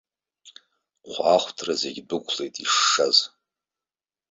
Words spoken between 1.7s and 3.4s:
зегь дәықәлеит ишшаз!